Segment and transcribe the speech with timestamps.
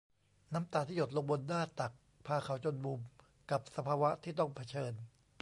[0.53, 1.93] น้ำตาที่หยดลงบนหน้าตัก
[2.25, 2.99] พาเขาจนมุม
[3.51, 4.93] กับสภาวะที่ต้องเผชิญ